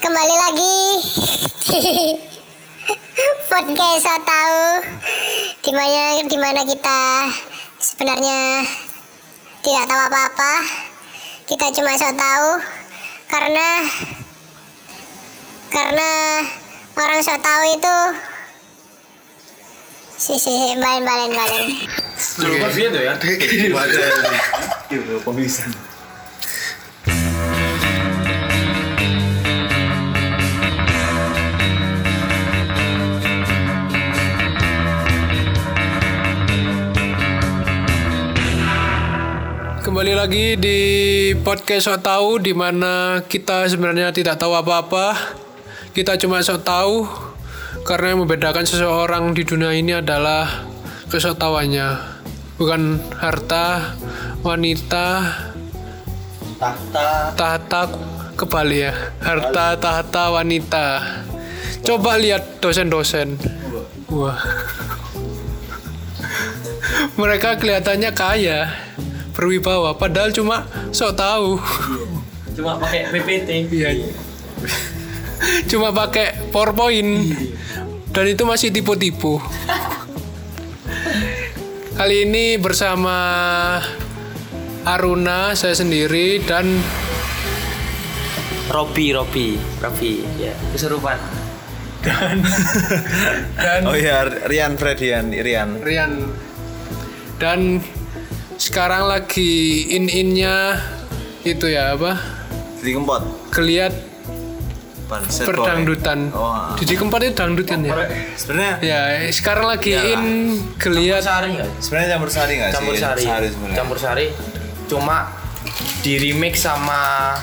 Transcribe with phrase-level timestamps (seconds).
[0.00, 0.78] kembali lagi.
[3.52, 4.60] Podcast so tahu
[5.60, 7.28] di mana di mana kita
[7.76, 8.64] sebenarnya
[9.60, 10.54] tidak tahu apa-apa.
[11.44, 12.48] Kita cuma so tahu
[13.28, 13.68] karena
[15.68, 16.10] karena
[16.96, 17.96] orang so tahu itu
[20.16, 21.66] si si balen balen balen
[22.40, 23.12] Coba sih itu ya.
[23.68, 24.04] Baca
[24.88, 25.89] itu pemilisan.
[39.90, 40.78] Kembali lagi di
[41.42, 45.18] podcast sok tahu di mana kita sebenarnya tidak tahu apa-apa.
[45.90, 47.10] Kita cuma sok tahu
[47.82, 50.62] karena yang membedakan seseorang di dunia ini adalah
[51.10, 52.06] kesotawannya,
[52.54, 53.98] bukan harta,
[54.46, 55.26] wanita,
[56.54, 57.34] Tahta.
[57.34, 57.90] tahta
[58.38, 58.94] kebalik ya,
[59.26, 60.86] harta, tahta, wanita.
[61.82, 63.42] Coba lihat dosen-dosen.
[64.06, 64.38] Wah.
[67.18, 68.70] Mereka kelihatannya kaya,
[69.40, 71.56] berwibawa, padahal cuma sok tahu.
[72.52, 73.72] Cuma pakai PPT.
[73.72, 73.96] Iya.
[75.72, 77.32] Cuma pakai PowerPoint.
[78.12, 79.40] Dan itu masih tipu-tipu.
[81.96, 83.16] Kali ini bersama
[84.84, 86.68] Aruna, saya sendiri dan
[88.68, 90.20] Robi, Robi, Robi.
[90.36, 91.16] Ya, keserupan.
[93.60, 95.80] dan Oh iya, Rian Fredian, Rian.
[95.80, 96.28] Rian.
[97.40, 97.80] Dan
[98.60, 99.50] sekarang lagi
[99.88, 100.76] in-innya
[101.42, 102.12] itu ya apa?
[102.76, 103.22] Di Kempot.
[103.48, 103.92] Keliat
[105.42, 106.30] perdangdutan.
[106.30, 107.98] Oh, Jadi keempat itu dangdut kan ya?
[108.38, 109.00] sebenarnya Ya,
[109.34, 110.22] sekarang lagi in
[110.78, 111.66] keliat sari enggak?
[111.82, 112.76] sebenarnya campur sari nggak sih?
[112.78, 113.22] Campur sari.
[113.26, 113.74] sebenarnya.
[113.74, 114.26] Campur sari.
[114.86, 115.16] Cuma
[116.00, 117.34] di remix sama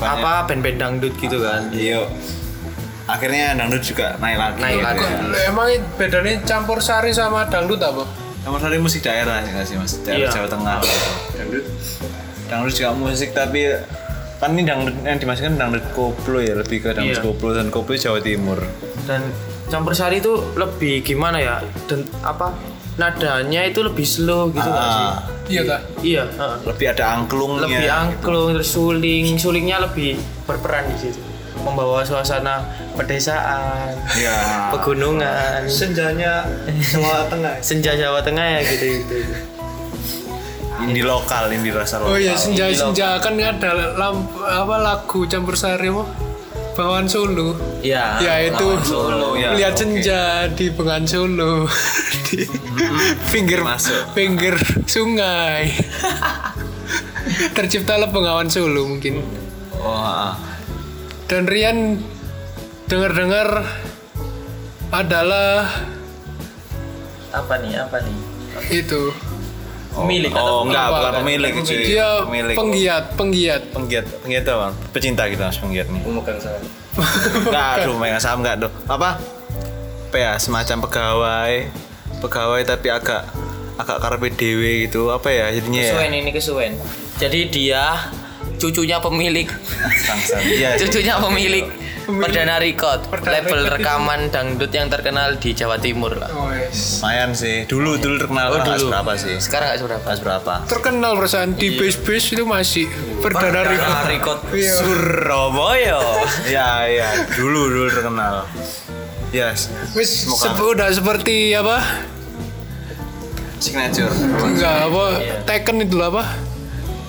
[0.00, 0.14] Banyak.
[0.14, 1.68] apa band-band dangdut gitu kan.
[1.68, 2.08] Iya.
[3.04, 4.56] Akhirnya dangdut juga naik lagi.
[4.62, 5.04] Naik lagi.
[5.44, 5.68] Emang
[6.00, 8.08] bedanya campur sari sama dangdut apa?
[8.48, 10.00] Campur sari musik daerah ya sih mas?
[10.00, 10.28] Daerah Iya.
[10.32, 10.76] Jawa Tengah.
[11.36, 11.64] Dangdut.
[12.48, 13.60] Dangdut juga musik tapi
[14.38, 17.24] kan ini dangdut yang dimasukkan dangdut koplo ya lebih ke dangdut Iya.
[17.28, 18.56] koplo dan koplo Jawa Timur.
[19.04, 19.20] Dan
[19.68, 21.60] campur sari itu lebih gimana ya?
[21.84, 22.56] Dan apa?
[22.96, 25.04] Nadanya itu lebih slow gitu nggak sih?
[25.04, 25.16] Ah,
[25.46, 25.80] Iya kak.
[26.00, 26.56] Iya, heeh.
[26.66, 27.62] lebih ada angklungnya.
[27.62, 27.92] lebih gitu.
[27.94, 31.20] angklung terus suling sulingnya lebih berperan di situ
[31.60, 32.62] membawa suasana
[32.94, 34.70] pedesaan Iya.
[34.70, 37.54] pegunungan Senjanya Jawa Tengah.
[37.66, 39.16] senja Jawa Tengah ya gitu gitu
[40.78, 42.14] Indie lokal, indie rasa lokal.
[42.14, 46.06] Oh iya senja senja kan ada lampu apa lagu campur sari apa?
[46.72, 47.58] Bawaan Solo.
[47.82, 49.82] ya ya itu Solo, ya, lihat oke.
[49.82, 51.66] senja di Bengan Solo
[52.30, 52.46] di
[53.34, 54.14] pinggir Masuk.
[54.14, 54.54] pinggir
[54.86, 55.74] sungai.
[57.58, 59.18] Terciptalah Bengawan Solo mungkin.
[59.74, 60.38] Oh, ah.
[61.28, 62.00] Dan Rian
[62.88, 63.68] dengar-dengar
[64.88, 65.68] adalah
[67.28, 68.16] apa nih apa nih
[68.72, 69.12] itu
[69.88, 70.94] Oh, Pemilik oh, atau enggak, apa?
[70.94, 71.78] bukan pemilik cuy.
[71.82, 72.54] dia pemilik.
[72.54, 74.68] penggiat penggiat Penggiat, penggiat apa?
[74.94, 76.00] Pecinta gitu mas penggiat nih.
[76.00, 76.62] pemegang saham
[77.42, 78.70] Enggak, aduh, megang saham enggak tuh.
[78.86, 79.18] Apa?
[80.08, 81.52] Apa ya, semacam pegawai,
[82.20, 83.26] pegawai tapi agak
[83.74, 85.10] agak karpe dewe gitu.
[85.10, 85.90] Apa ya jadinya ya?
[85.90, 86.72] kesuwen ini kesuwen
[87.18, 87.84] jadi dia
[88.58, 89.46] cucunya pemilik
[90.04, 90.42] Bangsat.
[90.42, 90.70] Iya.
[90.76, 91.64] cucunya pemilik
[92.04, 93.74] perdana record Perdana label record.
[93.74, 96.98] rekaman dangdut yang terkenal di Jawa Timur lah oh, yes.
[96.98, 97.64] Lumayan sih.
[97.64, 98.88] Dulu dulu terkenal Oh, dulu.
[98.88, 99.36] berapa sih?
[99.38, 100.54] sekarang nggak seberapa Pas berapa?
[100.66, 102.84] terkenal perusahaan di base base itu masih
[103.20, 103.68] perdana Perdana
[104.02, 104.74] record record Iya.
[104.74, 105.98] Surabaya.
[106.44, 107.08] Iya, iya.
[107.30, 108.48] Dulu dulu terkenal.
[109.28, 109.68] Yes.
[109.92, 111.84] Wis udah seperti apa?
[113.58, 114.08] Signature.
[114.40, 115.34] Enggak apa Iya.
[115.44, 116.22] Tekken itu apa?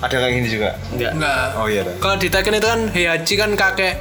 [0.00, 0.70] Ada kayak gini juga.
[0.92, 1.44] enggak Enggak.
[1.60, 1.82] Oh iya.
[2.00, 3.94] Kalau di Tekken itu kan Heihachi kan kakek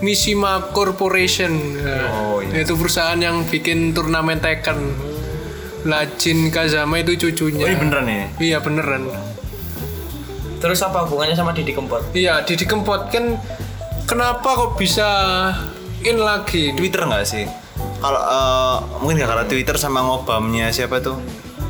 [0.00, 1.52] Mishima Corporation.
[2.12, 2.66] Oh, iya.
[2.66, 4.92] Itu perusahaan yang bikin turnamen Tekken.
[5.82, 7.64] Lajin Kazama itu cucunya.
[7.64, 8.26] Oh, ini beneran ini.
[8.38, 9.08] Iya beneran.
[10.62, 13.34] terus apa hubungannya sama Didi Kempot Iya Didi Kempot kan
[14.06, 15.10] kenapa kok bisa
[16.02, 16.70] in lagi?
[16.78, 17.50] Twitter nggak sih?
[17.98, 21.18] Kalau eh, mungkin nggak karena Twitter sama ngobamnya siapa tuh?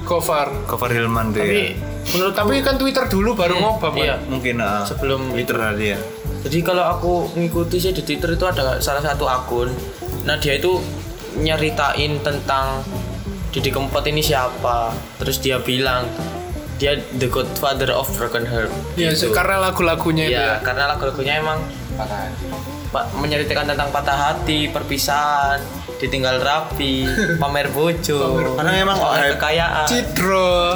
[0.05, 0.53] Gofar.
[0.69, 1.92] Gofar Hilman tuh tapi ya.
[2.11, 4.21] Menurut Tapi kan Twitter dulu baru ngobam iya kan?
[4.29, 5.99] Mungkin eh, sebelum Twitter tadi ya.
[6.43, 9.71] Jadi kalau aku ngikuti sih di Twitter itu ada salah satu akun.
[10.27, 10.83] Nah dia itu
[11.39, 12.83] nyeritain tentang
[13.49, 14.91] Didi Kempot ini siapa.
[15.23, 16.11] Terus dia bilang
[16.77, 18.73] dia the godfather of broken heart.
[18.99, 19.31] Iya Gitu.
[19.31, 20.67] karena lagu-lagunya itu Iya, ya.
[20.67, 21.63] karena lagu-lagunya emang
[22.91, 25.63] pak menceritakan tentang patah hati, perpisahan.
[26.03, 27.07] Ditinggal rapi
[27.41, 29.87] pamer bojo Karena memang pamer hype- kekayaan.
[29.87, 30.75] Citro.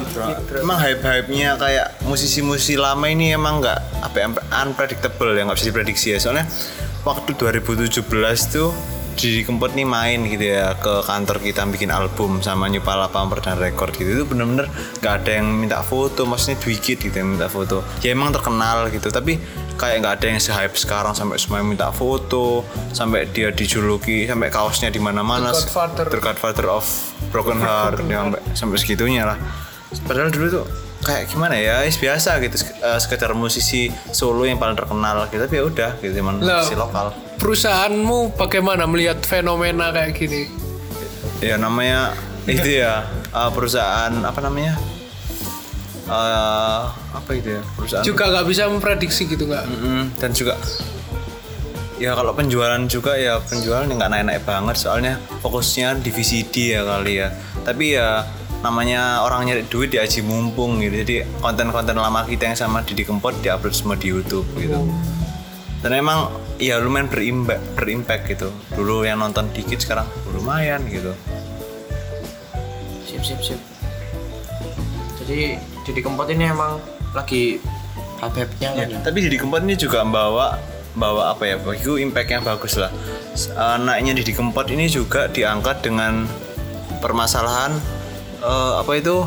[0.56, 4.26] Emang hype-hype-nya kayak musisi-musisi lama ini emang nggak apa ya,
[4.62, 6.19] unpredictable ya nggak bisa diprediksi ya.
[6.19, 6.46] Soalnya
[7.02, 8.06] waktu 2017
[8.49, 8.70] tuh
[9.16, 13.56] Didi Kempot nih main gitu ya ke kantor kita bikin album sama New Palapa dan
[13.56, 14.22] Record gitu.
[14.22, 14.68] Itu bener-bener
[15.00, 17.80] nggak ada yang minta foto maksudnya Dwikit gitu yang minta foto.
[18.04, 19.40] Ya emang terkenal gitu tapi
[19.80, 24.92] kayak nggak ada yang se-hype sekarang sampai semua minta foto sampai dia dijuluki sampai kaosnya
[24.92, 25.48] di mana-mana.
[25.50, 26.04] The Godfather.
[26.12, 26.84] The Godfather of
[27.32, 29.40] Broken Heart ya, sampai sampai segitunya lah.
[30.04, 30.66] Padahal dulu tuh
[31.06, 35.54] kayak gimana ya is biasa gitu eh, sekedar musisi solo yang paling terkenal gitu tapi
[35.54, 36.34] ya udah gitu Lah.
[36.34, 40.66] musisi lokal Perusahaanmu bagaimana melihat fenomena kayak gini?
[41.44, 42.16] ya namanya
[42.48, 43.04] itu ya
[43.38, 44.74] eh, perusahaan apa namanya?
[46.06, 48.04] Eh, apa itu ya perusahaan?
[48.06, 49.64] Juga nggak bisa memprediksi gitu nggak?
[49.66, 50.54] Mm-mm, dan juga
[51.96, 57.20] ya kalau penjualan juga ya penjualan nggak naik-naik banget soalnya fokusnya di VCD ya kali
[57.20, 57.28] ya.
[57.66, 58.24] Tapi ya
[58.64, 61.04] namanya orang nyari duit di aji mumpung gitu.
[61.04, 64.80] Jadi konten-konten lama kita yang sama Didi Kempot diupload semua di YouTube gitu
[65.86, 68.50] dan emang ya lumayan berimpact berimpact gitu.
[68.74, 71.14] Dulu yang nonton dikit sekarang lumayan gitu.
[73.06, 73.60] Sip sip sip.
[75.22, 76.82] Jadi Didi Kempot ini emang
[77.14, 77.62] lagi
[78.18, 78.98] hype-hype-nya kan ya?
[78.98, 80.58] tapi Didi Kempot ini juga membawa
[80.98, 81.54] bawa apa ya?
[81.62, 82.90] Bagiku impact yang bagus lah.
[83.38, 83.78] S- eh,
[84.18, 86.26] Didi Kempot ini juga diangkat dengan
[86.98, 87.78] permasalahan
[88.42, 89.22] eh, apa itu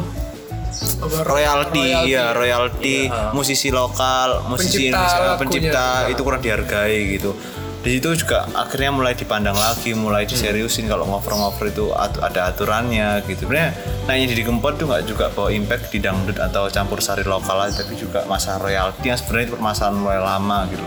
[1.25, 7.31] royalti ya royalti musisi lokal musisi Pencipta Indonesia pencipta itu kurang dihargai gitu.
[7.79, 13.47] Di situ juga akhirnya mulai dipandang lagi mulai diseriusin kalau ngover-ngover itu ada aturannya gitu.
[13.47, 13.71] Sebenarnya
[14.03, 17.79] naiknya Didi Kempot tuh nggak juga bawa impact di dangdut atau campur sari lokal aja
[17.79, 20.85] tapi juga masalah royalti yang sebenarnya itu permasalahan mulai lama gitu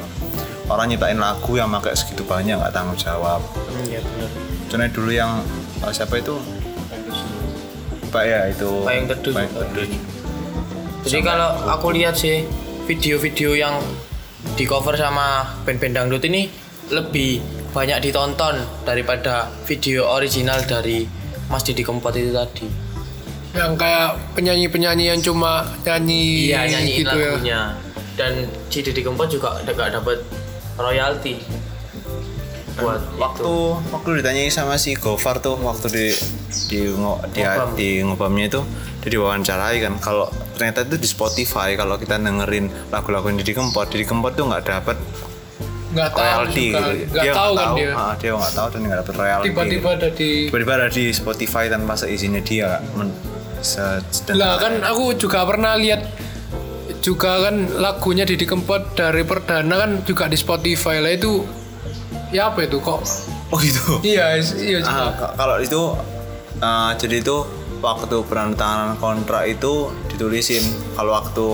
[0.72, 3.40] orang nyiptain lagu yang pakai segitu banyak nggak tanggung jawab.
[3.88, 4.30] Iya benar.
[4.70, 5.32] Contohnya dulu yang
[5.84, 6.34] eh, siapa itu
[8.12, 9.52] Pak ya itu Payung Teduh Payung.
[9.56, 9.88] Teduh.
[11.08, 12.44] Jadi kalau aku lihat sih
[12.84, 13.80] video-video yang
[14.54, 16.46] di cover sama band-band dangdut ini
[16.92, 17.40] lebih
[17.72, 21.08] banyak ditonton daripada video original dari
[21.48, 22.68] Mas Didi Kempot itu tadi.
[23.56, 27.30] Yang kayak penyanyi-penyanyi yang cuma nyanyi, Iya nyanyiin gitu ya.
[27.32, 27.60] lagunya.
[28.12, 28.32] Dan
[28.68, 30.20] si Didi Kempot juga nggak dapat
[30.76, 31.40] royalti
[32.74, 33.56] buat waktu itu.
[33.90, 36.06] waktu ditanyai sama si Gofar tuh waktu di
[36.66, 37.68] di ngo- di, Ngobam.
[37.74, 38.60] di ngobamnya itu
[38.98, 44.02] dia diwawancarai kan kalau ternyata itu di Spotify kalau kita dengerin lagu-lagu Didi Kempot Didi
[44.02, 44.96] Kempot tuh nggak dapat
[45.92, 46.78] Nggak tahu royalti juga.
[46.80, 47.90] gitu Nggak dia tahu kan dia.
[47.92, 49.88] ah, dia nggak tahu dan nggak dapat royalti Tiba-tiba gitu.
[49.94, 53.08] ada di tiba-tiba ada di Spotify tanpa seizinnya dia men,
[54.32, 56.02] Lah kan aku juga pernah lihat
[56.98, 61.42] juga kan lagunya Didi Kempot dari Perdana kan juga di Spotify lah itu
[62.32, 62.80] ya apa itu?
[62.80, 63.00] Kok
[63.52, 64.00] oh gitu?
[64.02, 65.12] Iya iya Ah, juga.
[65.14, 65.82] k- kalau itu
[66.58, 67.36] ah, jadi itu
[67.78, 70.64] waktu penandatanganan kontrak itu ditulisin.
[70.92, 71.48] Kalau waktu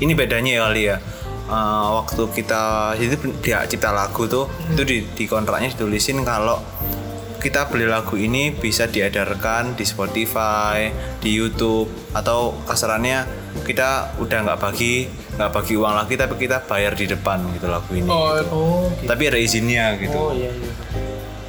[0.00, 0.96] ini bedanya ya kali ya.
[1.50, 2.62] Ah, waktu kita
[2.94, 6.62] jadi dia cipta lagu tuh itu di, di kontraknya ditulisin kalau
[7.40, 13.24] kita beli lagu ini bisa diedarkan di Spotify, di YouTube atau kasarannya
[13.64, 15.08] kita udah nggak bagi
[15.40, 18.04] nggak bagi uang lagi tapi kita bayar di depan gitu lagu ini.
[18.06, 20.12] oh Oh, Tapi ada izinnya gitu.
[20.12, 20.72] oh iya iya.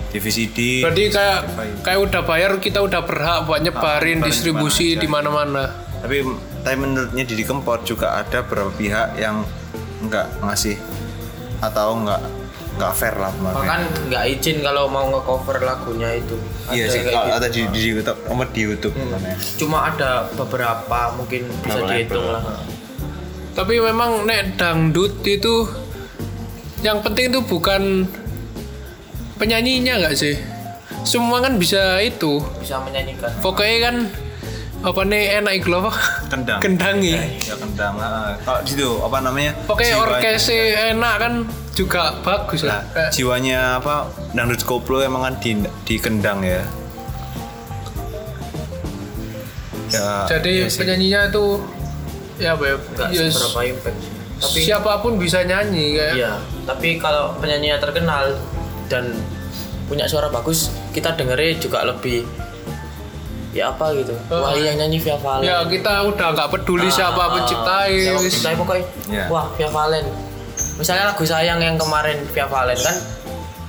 [0.08, 0.84] Di VCD.
[0.84, 1.40] berarti kayak
[1.84, 5.72] kayak udah bayar kita udah berhak buat nyebarin nyebarin distribusi di di mana-mana
[6.02, 6.26] tapi
[6.66, 9.46] tapi menurutnya Didi Kempot juga ada beberapa pihak yang
[10.02, 10.76] nggak ngasih
[11.62, 12.22] atau nggak
[12.72, 13.58] nggak fair lah kemarin.
[13.62, 16.34] Bahkan nggak izin kalau mau nge-cover lagunya itu.
[16.72, 17.38] iya Ada sih kayak kalau gitu.
[17.38, 18.20] ada di, di YouTube
[18.50, 19.38] di YouTube namanya.
[19.60, 22.34] Cuma ada beberapa mungkin bisa Beberapa dihitung label.
[22.34, 22.81] lah.
[23.52, 25.68] Tapi memang nek dangdut itu
[26.82, 28.08] yang penting itu bukan
[29.36, 30.36] penyanyinya nggak sih
[31.02, 33.30] semua kan bisa itu Bisa menyanyikan.
[33.40, 33.96] pokoknya kan
[34.82, 35.92] apa nih enak iku apa
[36.28, 36.58] Kendang.
[36.60, 37.94] kendangi Ya kendang.
[37.98, 38.34] ah.
[38.40, 39.54] Kalau di situ apa namanya?
[39.66, 41.34] pokoknya orkesnya enak kan
[41.72, 44.10] juga bagus lah Kayak- jiwanya apa?
[44.32, 45.54] Dangdut koplo emang kan di,
[45.86, 46.66] di kendang ya.
[49.92, 51.46] Ya, jadi ya penyanyinya itu
[52.42, 52.76] ya ya?
[52.76, 53.98] Nggak ya, seberapa impact.
[54.42, 56.14] Tapi siapa pun bisa nyanyi kayak.
[56.18, 56.32] Iya,
[56.66, 58.34] tapi kalau penyanyinya terkenal
[58.90, 59.14] dan
[59.86, 62.26] punya suara bagus, kita dengernya juga lebih
[63.52, 64.16] ya apa gitu.
[64.28, 65.44] Wah, yang nyanyi Via Valen.
[65.44, 69.26] ya kita udah nggak peduli siapa Ah, penciptai siapa penciptai pokoknya Iya.
[69.28, 70.06] wah Via Valen.
[70.80, 72.96] Misalnya lagu sayang yang kemarin Via Valen kan?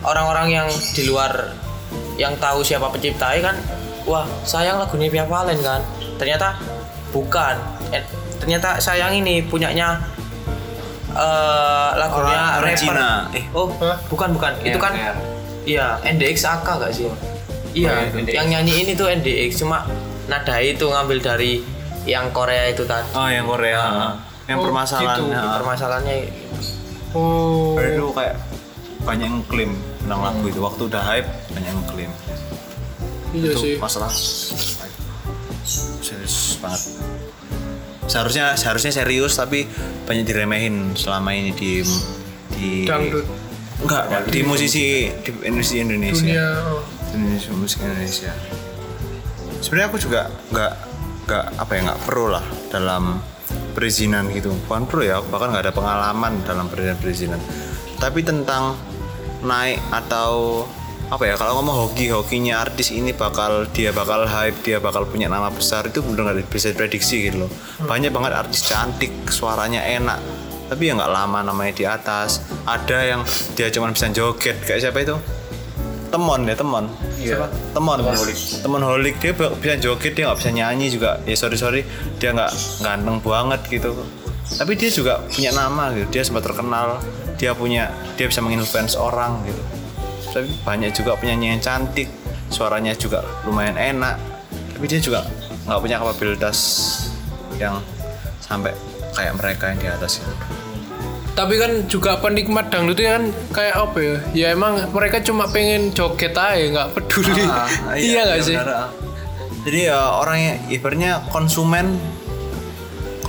[0.02, 1.50] Orang-orang yang di luar
[2.14, 3.58] yang tahu siapa penciptai kan?
[4.06, 5.82] Wah sayang lagunya Via Valen kan?
[6.14, 6.62] Ternyata
[7.10, 7.58] bukan.
[7.90, 8.06] Eh,
[8.42, 10.02] ternyata sayang ini punyanya
[11.08, 13.08] eh lagunya Orang- rapper Cina.
[13.30, 13.44] Eh.
[13.52, 13.70] oh
[14.08, 15.12] bukan bukan itu kan Iya.
[15.62, 17.06] iya NDX AK gak sih
[17.72, 19.86] iya Oh, iya, yang nyanyi ini tuh NDX cuma
[20.24, 21.62] nada itu ngambil dari
[22.02, 24.16] yang Korea itu tadi Oh yang Korea.
[24.42, 25.16] yang Oh, permasalahan.
[25.16, 25.30] gitu.
[25.30, 25.42] ya.
[25.54, 26.16] permasalahannya
[27.12, 27.76] Oh.
[27.76, 28.34] Padahal itu kayak
[29.02, 29.70] banyak yang klaim
[30.00, 30.56] tentang lagu itu.
[30.58, 32.10] Waktu udah hype banyak yang klaim.
[33.30, 33.74] Iya itu sih.
[33.76, 34.08] masalah
[36.02, 36.80] serius banget.
[38.12, 39.64] Seharusnya seharusnya serius tapi
[40.04, 41.80] banyak diremehin selama ini di
[42.52, 43.24] di Dangdut
[43.80, 46.20] enggak di musisi di musisi Indonesia.
[46.20, 46.48] dunia.
[46.68, 46.84] oh.
[47.16, 48.32] Indonesia musik Indonesia.
[49.64, 50.72] Sebenarnya aku juga nggak
[51.24, 53.24] nggak apa ya nggak pro lah dalam
[53.72, 54.52] perizinan gitu.
[54.68, 57.40] Bukan pro ya, bahkan nggak ada pengalaman dalam perizinan perizinan.
[57.96, 58.76] Tapi tentang
[59.42, 60.64] naik atau
[61.12, 65.28] apa ya kalau ngomong hoki hokinya artis ini bakal dia bakal hype dia bakal punya
[65.28, 67.50] nama besar itu bener nggak bisa diprediksi gitu loh.
[67.84, 70.16] Banyak banget artis cantik suaranya enak
[70.72, 72.40] tapi ya nggak lama namanya di atas.
[72.64, 73.20] Ada yang
[73.52, 75.12] dia cuma bisa joget kayak siapa itu?
[76.08, 76.88] Temon ya temon.
[77.36, 77.52] Siapa?
[77.76, 78.00] Temon.
[78.64, 79.14] Temon holik.
[79.20, 81.20] Dia bi- bisa joget dia nggak bisa nyanyi juga.
[81.28, 81.84] Ya sorry sorry
[82.16, 83.92] dia nggak ganteng banget gitu.
[84.56, 87.04] Tapi dia juga punya nama gitu dia sempat terkenal
[87.36, 89.81] dia punya dia bisa menginfluence orang gitu
[90.32, 92.08] tapi banyak juga penyanyi yang cantik
[92.48, 94.16] suaranya juga lumayan enak
[94.74, 95.28] tapi dia juga
[95.68, 96.58] nggak punya kapabilitas
[97.60, 97.78] yang
[98.42, 98.74] sampai
[99.14, 100.34] kayak mereka yang di atas gitu.
[101.32, 103.24] Tapi kan juga penikmat dangdut itu kan
[103.56, 104.16] kayak apa ya?
[104.36, 107.44] Ya emang mereka cuma pengen joget aja, nggak peduli.
[107.48, 108.56] Ah, iya nggak iya sih?
[108.58, 108.88] benar, ah.
[109.62, 111.96] Jadi ya orang yang ibaratnya konsumen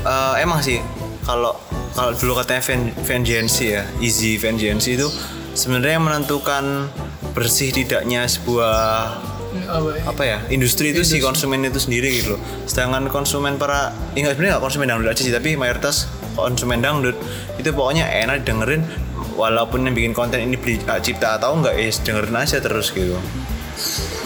[0.04, 0.84] eh, emang sih
[1.24, 1.56] kalau
[1.94, 5.08] kalau dulu katanya vengeance ya, easy vengeance itu
[5.54, 6.90] sebenarnya yang menentukan
[7.34, 8.78] bersih tidaknya sebuah
[10.10, 10.38] Apa ya?
[10.50, 12.42] industri itu si konsumen itu sendiri gitu loh.
[12.66, 17.14] Sedangkan konsumen para ya nggak sebenarnya konsumen dangdut aja sih tapi mayoritas konsumen dangdut
[17.62, 18.82] itu pokoknya enak dengerin
[19.38, 23.14] walaupun yang bikin konten ini beli hak cipta atau enggak ya dengerin aja terus gitu.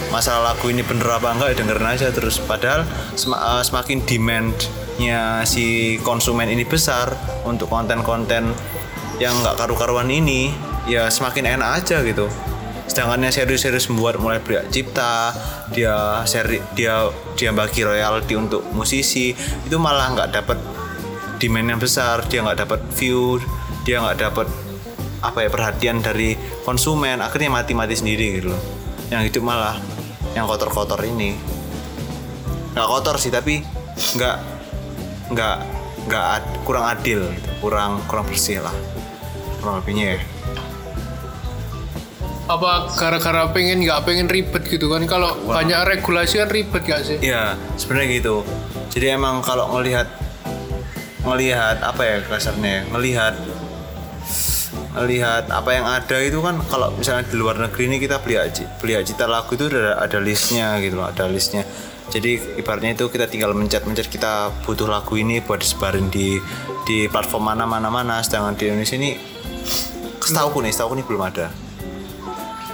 [0.08, 5.44] Masalah lagu ini bener apa enggak ya dengerin aja terus padahal sem- eh, semakin demandnya
[5.44, 7.12] si konsumen ini besar
[7.44, 8.56] untuk konten-konten
[9.20, 10.56] yang nggak karu-karuan ini
[10.88, 12.26] ya semakin enak aja gitu.
[12.88, 15.36] Sedangkan yang serius-serius membuat mulai hak cipta
[15.76, 20.58] dia seri dia dia bagi royalti untuk musisi itu malah nggak dapat
[21.36, 23.36] demand yang besar dia nggak dapat view
[23.84, 24.48] dia nggak dapat
[25.20, 26.32] apa ya perhatian dari
[26.64, 28.62] konsumen akhirnya mati-mati sendiri gitu loh.
[29.12, 29.76] Yang hidup malah
[30.32, 31.36] yang kotor-kotor ini.
[32.72, 33.60] Nggak kotor sih tapi
[34.16, 34.36] nggak
[35.28, 35.56] nggak
[36.08, 37.48] nggak ad- kurang adil gitu.
[37.60, 38.72] kurang kurang bersih lah
[39.60, 40.18] kurang lebihnya ya
[42.48, 45.04] Apa gara-gara pengen nggak pengen ribet gitu kan?
[45.04, 47.20] Kalau banyak regulasi kan ribet gak sih?
[47.20, 48.40] Iya, sebenarnya gitu.
[48.88, 50.08] Jadi emang kalau ngelihat
[51.28, 53.34] ngelihat apa ya kasarnya ya, ngelihat
[54.96, 58.66] ngelihat apa yang ada itu kan kalau misalnya di luar negeri ini kita beli aja
[58.82, 61.62] beli cipta lagu itu udah ada listnya gitu loh ada listnya
[62.08, 66.40] jadi ibaratnya itu kita tinggal mencet-mencet kita butuh lagu ini buat disebarin di
[66.88, 69.14] di platform mana mana mana sedangkan di Indonesia ini
[70.18, 71.67] setahu nih setahu nih belum ada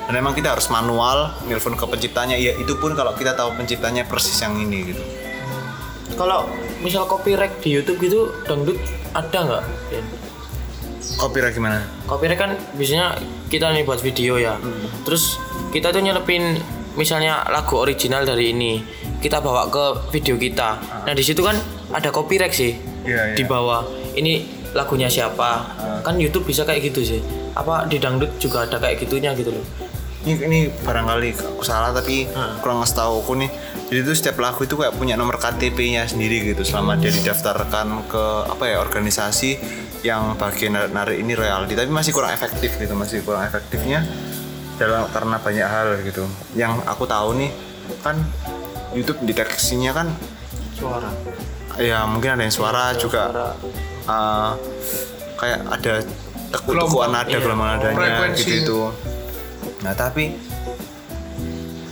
[0.04, 2.36] dan emang kita harus manual nelfon ke penciptanya.
[2.36, 5.02] Ya itu pun kalau kita tahu penciptanya persis yang ini gitu.
[6.14, 6.46] Kalau
[6.84, 8.76] misal copyright di YouTube gitu dangdut
[9.16, 9.64] ada nggak
[11.16, 11.80] copyright gimana?
[12.04, 13.16] Copyright kan biasanya
[13.48, 14.60] kita nih buat video ya.
[15.08, 15.40] Terus
[15.72, 16.60] kita tuh nyelepin
[16.94, 18.84] misalnya lagu original dari ini
[19.24, 20.78] kita bawa ke video kita.
[21.08, 21.56] Nah di situ kan
[21.96, 23.36] ada copyright sih Iya, iya.
[23.36, 23.84] di bawah.
[24.14, 24.32] Ini
[24.76, 25.64] lagunya siapa?
[26.04, 27.20] Kan YouTube bisa kayak gitu sih.
[27.56, 29.83] Apa di dangdut juga ada kayak gitunya gitu loh
[30.24, 32.24] ini ini barangkali aku salah tapi
[32.64, 33.50] kurang ngasih tahu aku nih.
[33.92, 38.24] Jadi itu setiap lagu itu kayak punya nomor KTP-nya sendiri gitu selama dia didaftarkan ke
[38.48, 39.60] apa ya organisasi
[40.04, 41.76] yang bagian narik, ini royalti.
[41.76, 44.00] Tapi masih kurang efektif gitu masih kurang efektifnya
[44.80, 46.24] dalam karena banyak hal gitu.
[46.56, 47.50] Yang aku tahu nih
[48.00, 48.16] kan
[48.96, 50.08] YouTube deteksinya kan
[50.72, 51.12] suara.
[51.76, 53.48] Ya mungkin ada yang suara juga suara.
[54.08, 54.50] uh,
[55.36, 55.94] kayak ada
[56.54, 57.42] tekuk-tekuan nada iya.
[57.42, 58.46] gelombang Frekuensi.
[58.46, 58.88] gitu.
[58.94, 59.13] itu
[59.84, 60.32] nah tapi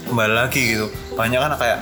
[0.09, 1.79] kembali lagi gitu banyak kan kayak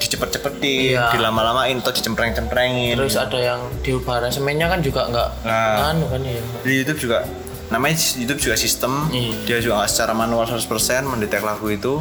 [0.00, 1.12] dicepet-cepetin Iya.
[1.12, 2.96] dilama-lamain atau dicempreng-cemprengin.
[2.96, 5.92] Terus ada yang diubah semennya kan juga nggak Nah.
[5.92, 6.40] anu kan ya.
[6.64, 7.28] Di YouTube juga
[7.68, 9.06] namanya YouTube juga sistem.
[9.12, 9.36] Iya.
[9.44, 12.00] dia juga nggak secara manual 100% mendetek lagu itu.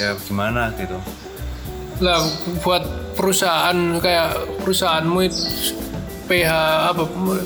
[0.00, 0.96] Ya gimana gitu.
[2.00, 2.24] Lah
[2.64, 2.82] buat
[3.14, 5.38] perusahaan kayak perusahaanmu itu
[6.26, 6.50] PH
[6.90, 7.02] apa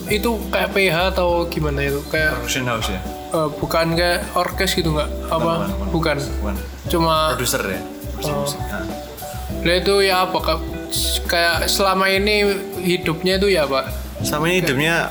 [0.09, 2.01] itu kayak PH atau gimana itu?
[2.09, 6.57] Kayak production house ya eh, bukan kayak orkes gitu nggak apa bukan, bukan
[6.87, 7.81] cuma produser ya
[8.13, 8.45] produser Oh.
[8.45, 8.61] musik.
[8.61, 8.85] Nah.
[9.61, 10.59] lah itu ya apa Kak?
[11.25, 12.43] kayak selama ini
[12.83, 13.87] hidupnya itu ya pak
[14.21, 15.09] Sama ini hidupnya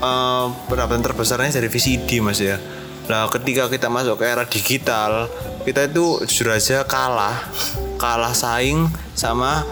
[0.00, 2.58] eh, pendapatan terbesarnya dari VCD mas ya.
[3.04, 5.28] Nah, ketika kita masuk ke era digital,
[5.62, 7.36] kita itu jujur aja kalah,
[7.94, 9.62] kalah saing sama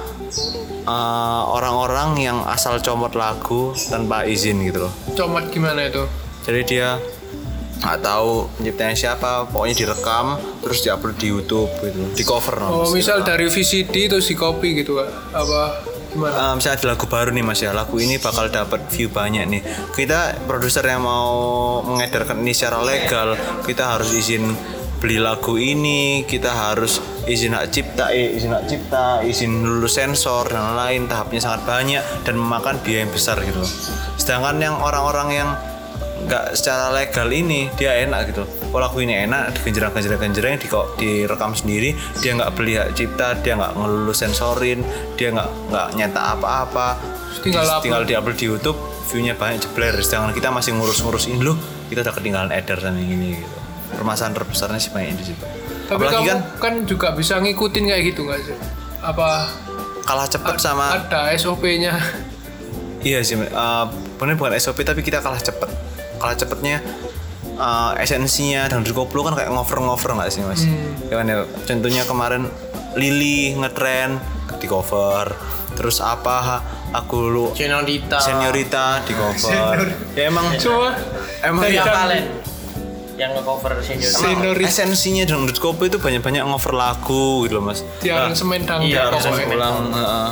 [0.85, 4.93] eh, orang-orang yang asal comot lagu tanpa izin gitu loh.
[5.17, 6.05] Comot gimana itu?
[6.45, 7.01] Jadi dia
[7.83, 12.57] nggak tahu penciptanya siapa, pokoknya direkam terus diupload di YouTube gitu, di cover.
[12.63, 15.03] Oh, misal dari VCD terus di copy gitu.
[15.35, 16.35] Apa gimana?
[16.37, 19.63] Eh, misalnya ada lagu baru nih mas ya lagu ini bakal dapat view banyak nih
[19.97, 23.35] kita produser yang mau mengedarkan ini secara legal
[23.65, 24.45] kita harus izin
[25.01, 30.47] beli lagu ini kita harus izin hak cipta eh, izin hak cipta izin lulus sensor
[30.47, 33.67] dan lain tahapnya sangat banyak dan memakan biaya yang besar gitu
[34.15, 35.51] sedangkan yang orang-orang yang
[36.23, 40.69] nggak secara legal ini dia enak gitu oh lagu ini enak genjerang genjerang genjerang di
[41.27, 44.81] direkam sendiri dia nggak beli hak cipta dia nggak ngelulus sensorin
[45.19, 46.97] dia nggak nggak nyetak apa-apa
[47.43, 47.83] Tinggal upload.
[47.83, 48.79] tinggal diupload di YouTube
[49.11, 51.59] viewnya banyak jebler sedangkan kita masih ngurus-ngurus ini loh
[51.91, 53.59] kita udah ketinggalan edar sama yang ini gitu
[53.93, 55.45] permasalahan terbesarnya sih banyak di situ
[55.91, 58.57] Tapi apalagi kamu kan kan, juga bisa ngikutin kayak gitu nggak sih?
[59.05, 59.51] Apa
[60.09, 61.93] kalah cepet sama ada SOP-nya?
[63.03, 63.85] Iya sih, uh,
[64.17, 65.67] bener bukan SOP tapi kita kalah cepet.
[66.23, 66.79] Kalah cepetnya
[67.59, 70.63] uh, esensinya dan koplo kan kayak ngover-ngover nggak sih mas?
[71.11, 71.43] Ya kan ya.
[71.67, 72.47] Contohnya kemarin
[72.95, 74.23] Lily ngetren
[74.57, 75.35] di cover.
[75.75, 76.63] Terus apa?
[76.93, 79.77] Aku lu Senorita seniorita di cover.
[80.13, 80.93] ya emang Cuma
[81.41, 82.25] emang ya, jam- Valen
[83.13, 84.69] yang ngecover Senorita emang Seniorita.
[84.69, 87.81] esensinya dangdut koplo itu banyak-banyak ngover lagu gitu loh mas.
[87.99, 89.25] di aransemen dangdut iya, pokoknya.
[89.25, 89.57] aransemen.
[89.57, 90.29] ulang heeh.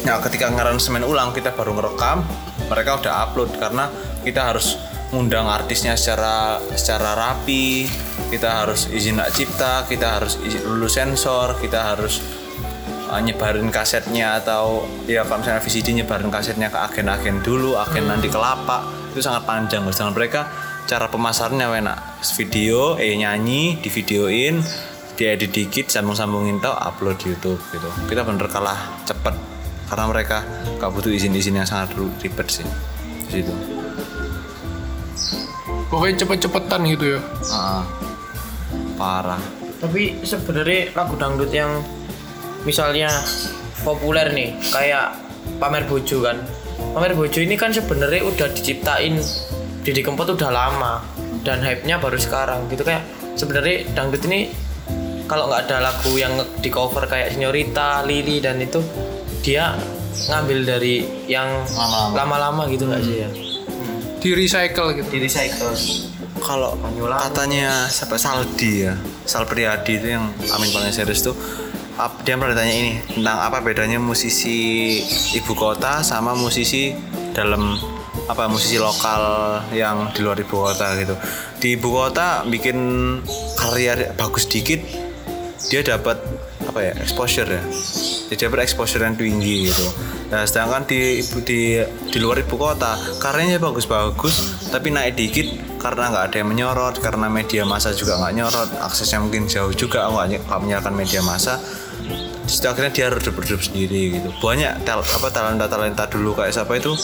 [0.00, 2.24] Nah, ketika ngaransemen ulang kita baru ngerekam,
[2.66, 3.86] mereka udah upload karena
[4.22, 4.76] kita harus
[5.10, 7.90] ngundang artisnya secara secara rapi,
[8.30, 12.22] kita harus izin hak cipta, kita harus izin lulus sensor, kita harus
[13.10, 18.30] uh, nyebarin kasetnya atau ya kalau misalnya VCD nyebarin kasetnya ke agen-agen dulu, agen nanti
[18.30, 19.82] ke lapak itu sangat panjang.
[19.90, 20.40] Sedangkan mereka
[20.86, 21.98] cara pemasarannya enak,
[22.38, 24.62] video, eh nyanyi, di videoin,
[25.18, 27.90] diedit dikit, sambung-sambungin tau, upload di YouTube gitu.
[28.06, 29.34] Kita bener kalah cepet
[29.90, 30.46] karena mereka
[30.78, 32.66] gak butuh izin-izin yang sangat ribet sih
[33.26, 33.79] di situ.
[35.90, 37.20] Pokoknya cepet-cepetan gitu ya.
[37.50, 37.82] Ah,
[38.94, 39.42] parah.
[39.80, 41.80] tapi sebenarnya lagu dangdut yang
[42.62, 43.08] misalnya
[43.80, 45.16] populer nih kayak
[45.56, 46.36] pamer bojo kan
[46.92, 49.16] pamer bojo ini kan sebenarnya udah diciptain
[49.80, 51.00] Didi Kempot udah lama
[51.40, 53.08] dan hype-nya baru sekarang gitu kayak
[53.40, 54.52] sebenarnya dangdut ini
[55.24, 58.84] kalau nggak ada lagu yang di cover kayak Senorita, Lili dan itu
[59.40, 59.72] dia
[60.28, 62.12] ngambil dari yang Lama-lama.
[62.12, 63.28] lama-lama gitu nggak sih ya
[64.20, 65.08] Di recycle gitu.
[65.16, 65.72] di recycle
[66.40, 66.76] Kalau
[67.20, 68.96] katanya siapa Saldi ya,
[69.28, 71.36] Sal Priadi itu yang Amin paling serius tuh
[72.24, 74.96] dia pernah tanya ini tentang apa bedanya musisi
[75.36, 76.96] ibu kota sama musisi
[77.36, 77.76] dalam
[78.24, 79.20] apa musisi lokal
[79.76, 81.12] yang di luar ibu kota gitu.
[81.60, 82.78] Di ibu kota bikin
[83.60, 84.80] karya bagus dikit
[85.68, 86.16] dia dapat
[86.64, 87.62] apa ya exposure ya
[88.30, 89.86] dia dapat exposure yang tinggi gitu.
[90.30, 95.50] Nah sedangkan di di di luar ibu kota karyanya bagus-bagus tapi naik dikit
[95.82, 100.06] karena nggak ada yang menyorot karena media massa juga nggak nyorot aksesnya mungkin jauh juga
[100.06, 101.58] nggak ny- nggak menyalakan media massa.
[102.46, 104.30] Terus akhirnya dia redup-redup sendiri gitu.
[104.38, 106.94] Banyak tel, apa talenta talenta dulu kayak siapa itu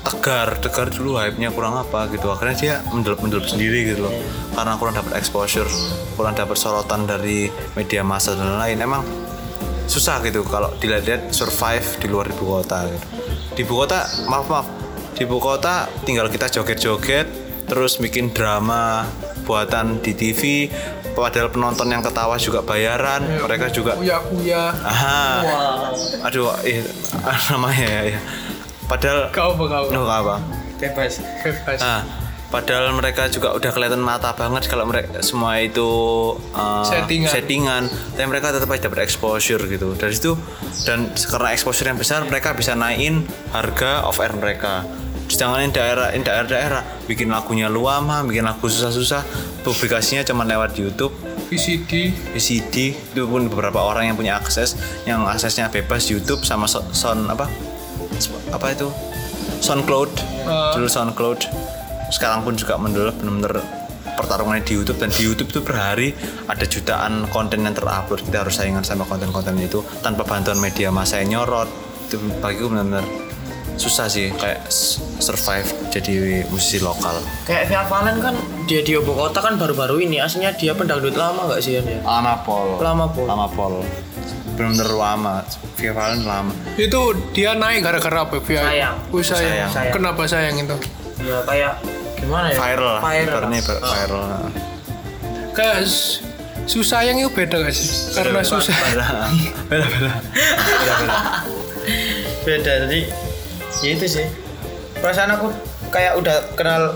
[0.00, 2.30] tegar tegar dulu hype-nya kurang apa gitu.
[2.30, 4.14] Akhirnya dia mendelep mendelep sendiri gitu loh.
[4.54, 5.66] Karena kurang dapat exposure
[6.14, 9.02] kurang dapat sorotan dari media massa dan lain emang
[9.90, 13.06] susah gitu kalau dilihat-lihat survive di luar ibu kota gitu
[13.58, 14.66] di ibu kota maaf maaf
[15.18, 17.26] di ibu kota tinggal kita joget-joget
[17.66, 19.02] terus bikin drama
[19.42, 20.70] buatan di TV
[21.10, 24.70] padahal penonton yang ketawa juga bayaran mereka juga Uya-uya.
[24.78, 25.42] aha
[26.22, 26.86] aduh eh,
[27.50, 28.20] namanya ya, ya.
[28.86, 29.84] padahal Kau apa kau?
[29.90, 30.36] Apa
[30.78, 31.78] bebas Bebas.
[31.82, 32.00] Nah,
[32.50, 35.86] padahal mereka juga udah kelihatan mata banget kalau mereka semua itu
[36.50, 37.30] uh, Settingan.
[37.30, 37.82] settingan,
[38.12, 39.94] tapi mereka tetap aja dapat exposure gitu.
[39.94, 40.34] Dari situ
[40.82, 44.82] dan karena exposure yang besar, mereka bisa naikin harga off air mereka.
[45.30, 49.22] Sedangkan yang daerah, daerah-daerah bikin lagunya luama, bikin lagu susah-susah,
[49.62, 51.14] publikasinya cuma lewat YouTube,
[51.46, 52.10] VCD.
[52.34, 54.74] VCD itu pun beberapa orang yang punya akses,
[55.06, 57.46] yang aksesnya bebas YouTube sama so- sound apa,
[58.50, 58.90] apa itu,
[59.62, 60.10] SoundCloud,
[60.50, 60.74] Ah.
[60.74, 61.46] dulu SoundCloud.
[62.10, 63.62] Sekarang pun juga mendelep benar-benar
[64.18, 66.12] pertarungannya di YouTube dan di YouTube itu per hari
[66.44, 71.22] ada jutaan konten yang terupload kita harus saingan sama konten-konten itu tanpa bantuan media massa
[71.24, 71.70] yang nyorot
[72.10, 73.06] itu bagiku benar-benar
[73.80, 74.68] susah sih kayak
[75.24, 77.16] survive jadi musisi lokal
[77.48, 78.36] kayak Via Valen kan
[78.68, 82.04] dia di ibu kota kan baru-baru ini aslinya dia pendangdut lama nggak sih ya dia?
[82.04, 83.24] lama pol Lama Pol.
[83.24, 83.74] lama pol
[84.52, 85.34] benar-benar lama
[85.80, 88.36] Via Valen lama Itu dia naik gara-gara apa?
[88.44, 88.60] Via?
[88.60, 88.96] Sayang.
[89.08, 89.48] Oh, sayang.
[89.48, 89.70] Sayang.
[89.72, 89.94] Sayang.
[89.96, 90.76] Kenapa sayang itu?
[91.20, 91.72] Ya kayak
[92.16, 92.56] gimana ya?
[92.56, 93.24] Viral lah viral.
[93.24, 93.80] ibaratnya lah.
[93.90, 94.22] viral.
[95.50, 96.20] Kayak s-
[96.64, 98.14] susah yang itu beda gak sih?
[98.14, 98.72] Karena susah.
[98.72, 99.06] Beda.
[99.70, 100.12] Beda beda.
[100.22, 101.18] Beda beda.
[102.40, 103.00] Beda jadi
[103.80, 104.26] ya itu sih.
[105.00, 105.48] Perasaan aku
[105.88, 106.94] kayak udah kenal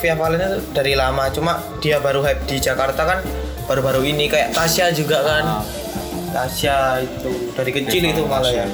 [0.00, 3.18] Via Valen itu dari lama cuma dia baru hype di Jakarta kan
[3.64, 5.44] baru-baru ini kayak Tasya juga kan.
[6.32, 8.64] Tasya itu dari kecil itu malah ya.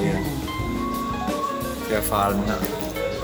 [1.87, 2.39] Ya Valen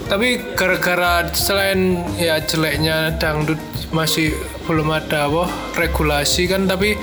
[0.06, 3.58] tapi gara-gara selain ya jeleknya dangdut
[3.89, 4.38] masih
[4.70, 6.94] belum ada apa regulasi kan tapi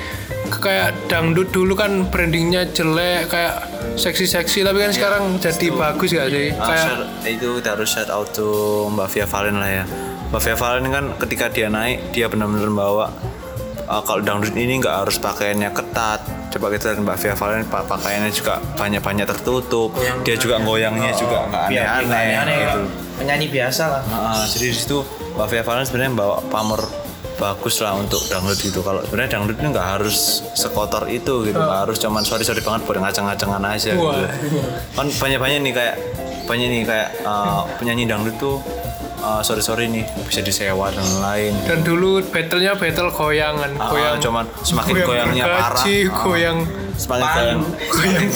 [0.53, 6.53] kayak dangdut dulu kan brandingnya jelek kayak seksi-seksi tapi kan sekarang jadi bagus gak sih?
[6.61, 6.69] Ah,
[7.25, 9.85] kayak itu harus shout out to Mbak Via Valen lah ya.
[10.29, 13.07] Mbak Via Valen kan ketika dia naik dia benar-benar bawa
[13.89, 16.21] uh, kalau dangdut ini nggak harus pakaiannya ketat.
[16.53, 19.91] Coba kita lihat Mbak Via Valen pa- pakaiannya juga banyak-banyak tertutup.
[20.23, 22.81] Dia juga goyangnya juga nggak nggak aneh-aneh gitu.
[23.17, 24.03] penyanyi biasa lah.
[24.13, 24.99] Ah, jadi di situ
[25.35, 26.83] Mbak Via Valen sebenarnya bawa pamor
[27.41, 28.85] bagus lah untuk dangdut gitu.
[28.85, 31.57] Kalau sebenarnya dangdut ini nggak harus sekotor itu gitu.
[31.57, 34.13] Nggak harus cuman sorry sorry banget buat ngacang-ngacangan aja Wah.
[34.13, 34.27] gitu
[34.93, 35.97] kan banyak banyak nih kayak
[36.45, 38.59] banyak nih kayak uh, penyanyi dangdut tuh
[39.23, 44.17] uh, sorry sorry nih bisa disewa dan lain dan dulu battlenya battle goyangan Ah, goyang
[44.19, 45.59] cuman semakin goyangnya parah.
[45.73, 46.21] Gergaji, Ah.
[46.21, 46.59] goyang
[46.93, 47.61] semakin goyang.
[47.89, 48.29] goyang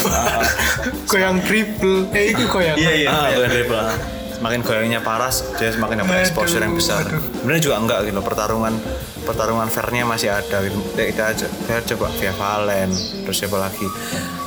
[1.06, 1.98] goyang triple.
[2.10, 2.76] Eh itu goyang.
[3.06, 4.15] Ah, goyang dribble
[4.46, 7.02] semakin goyangnya parah dia semakin dapat exposure yang besar.
[7.02, 8.78] sebenarnya juga enggak gitu pertarungan
[9.26, 10.78] pertarungan fairnya masih ada gitu.
[10.94, 12.94] Kita kita coba via Valen
[13.26, 13.90] terus siapa lagi?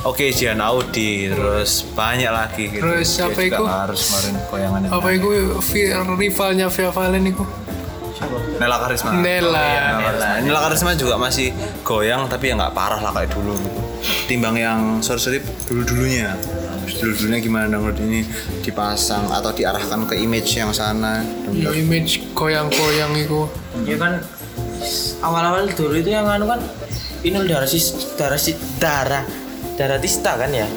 [0.08, 2.80] Oke Jian Audi terus banyak lagi gitu.
[2.80, 3.64] Terus Dia apa juga itu?
[3.68, 5.28] harus kemarin goyangan apa itu
[6.16, 7.44] rivalnya Via Valen itu
[8.56, 9.10] Nela Karisma.
[9.20, 9.60] Nela.
[9.60, 10.40] Nela Karisma.
[10.48, 11.52] Nela Karisma juga masih
[11.84, 13.80] goyang tapi ya nggak parah lah kayak dulu gitu.
[14.32, 16.32] Timbang yang sorry sorry dulu dulunya.
[17.00, 18.20] Dulu dulunya gimana dangdut ini
[18.60, 21.24] dipasang atau diarahkan ke image yang sana.
[21.50, 23.48] ya image goyang-goyang itu
[23.82, 24.20] ya kan
[25.20, 26.60] awal-awal dulu itu yang anu kan
[27.20, 29.24] Inul Darasis Darasis Dara
[29.74, 30.68] Daratista kan ya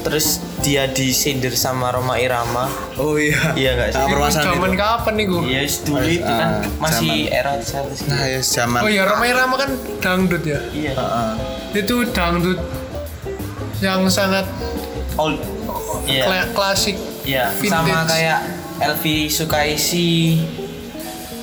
[0.00, 3.52] terus dia disindir sama Roma Irama Oh iya.
[3.54, 3.98] Iya nggak sih?
[3.98, 4.78] Nah, permasalahan zaman itu.
[4.78, 7.32] kapan nih Iya dulu itu kan Ah, masih zaman.
[7.34, 8.80] era satu Nah ya zaman.
[8.80, 11.30] oh ya Roma Irama kan dangdut ya iya Heeh.
[11.74, 12.60] itu dangdut
[13.80, 14.44] yang sangat
[15.16, 15.38] old
[16.04, 17.70] iya kla- klasik iya vintage.
[17.70, 18.38] sama kayak
[18.76, 20.42] Elvi Sukaisi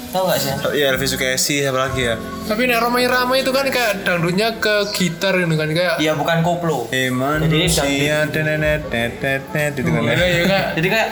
[0.10, 2.16] tau gak sih Oh, Iya Elvi Sukaisi siapa lagi ya?
[2.44, 6.42] tapi nek Roma Irama itu kan kayak dangdutnya ke gitar gitu kan kayak iya bukan
[6.42, 7.16] koplo Eh Jadi
[7.48, 10.02] ini manusia tenenet net net net itu kan.
[10.02, 10.28] ya, ya.
[10.28, 11.10] ya kayak jadi kayak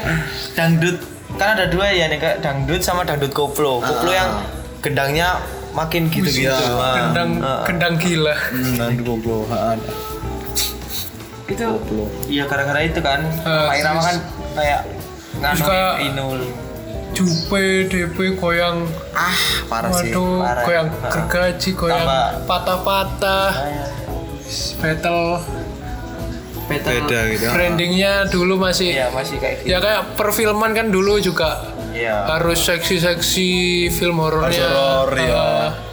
[0.53, 0.97] dangdut
[1.31, 4.43] kan ada dua ya nih kayak dangdut sama dangdut koplo koplo yang
[4.79, 5.39] gendangnya
[5.71, 6.59] makin gitu-gitu Iya.
[6.75, 7.63] Ah, gendang ah, ah.
[7.63, 9.47] gendang gila Hmm, goblok.
[9.47, 9.75] Heeh.
[11.49, 11.67] Itu
[12.27, 13.19] iya gara-gara itu kan.
[13.41, 14.15] Ah, Pak Irama kan
[14.53, 14.81] kayak
[15.35, 16.39] nganu Terus kayak- Inul
[17.09, 19.33] Jupe, DP, goyang Ah,
[19.65, 20.13] parah sih.
[20.13, 20.63] Waduh, parah.
[20.63, 22.05] goyang gergaji, goyang
[22.45, 23.51] patah-patah,
[24.77, 25.41] battle.
[26.69, 26.93] Beda
[27.27, 27.49] gitu.
[27.49, 29.73] brandingnya dulu masih iya masih kayak gitu.
[29.73, 33.49] ya kayak perfilman kan dulu juga iya harus seksi-seksi
[33.89, 34.67] film horornya.
[34.67, 35.45] horor, ya.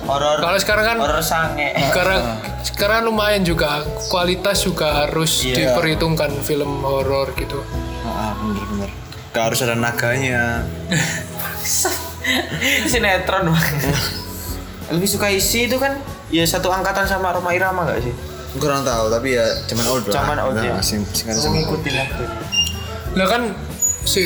[0.02, 2.20] Horor Kalau sekarang kan horor sange sekarang
[2.62, 5.72] sekarang lumayan juga kualitas juga harus Iya.
[5.72, 7.60] diperhitungkan film horor gitu.
[8.02, 8.90] Ah, bener-bener.
[9.30, 10.64] Gak harus ada naganya.
[12.86, 13.94] sinetron banget
[14.86, 18.14] Elvi Sukaisi itu kan ya satu angkatan sama Roma Irama gak sih?
[18.56, 20.14] Kurang tahu tapi ya cuman old lah.
[20.16, 20.72] Cuman old ya.
[20.72, 21.54] Nah, sing- sama old.
[21.56, 22.36] ngikutin waktu itu.
[23.12, 23.42] Lah kan
[24.02, 24.22] si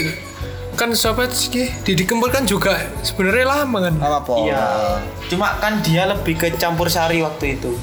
[0.80, 3.94] kan sobat sih Didi Kempot kan juga sebenarnya lama kan.
[4.00, 4.48] Apa po?
[4.48, 4.96] Iya.
[5.28, 7.76] Cuma kan dia lebih ke campur sari waktu itu.